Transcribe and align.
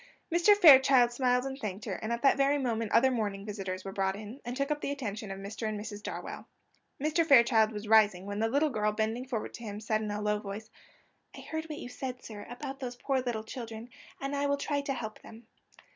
Mr. 0.33 0.57
Fairchild 0.57 1.11
smiled 1.13 1.45
and 1.45 1.59
thanked 1.59 1.85
her, 1.85 1.93
and 1.93 2.11
at 2.11 2.23
that 2.23 2.35
very 2.35 2.57
moment 2.57 2.91
other 2.91 3.11
morning 3.11 3.45
visitors 3.45 3.85
were 3.85 3.91
brought 3.91 4.15
in, 4.15 4.41
and 4.43 4.57
took 4.57 4.71
up 4.71 4.81
the 4.81 4.89
attention 4.89 5.29
of 5.29 5.37
Mr. 5.37 5.69
and 5.69 5.79
Mrs. 5.79 6.01
Darwell. 6.01 6.47
Mr. 6.99 7.23
Fairchild 7.23 7.71
was 7.71 7.87
rising, 7.87 8.25
when 8.25 8.39
the 8.39 8.49
little 8.49 8.71
girl, 8.71 8.91
bending 8.91 9.27
forward 9.27 9.53
to 9.53 9.63
him, 9.63 9.79
said 9.79 10.01
in 10.01 10.09
a 10.09 10.19
low 10.19 10.39
voice: 10.39 10.71
"I 11.37 11.41
heard 11.41 11.65
what 11.65 11.77
you 11.77 11.87
said, 11.87 12.23
sir, 12.23 12.47
about 12.49 12.79
those 12.79 12.95
poor 12.95 13.21
little 13.21 13.43
children, 13.43 13.89
and 14.19 14.35
I 14.35 14.47
will 14.47 14.57
try 14.57 14.81
to 14.81 14.93
help 14.95 15.21
them." 15.21 15.45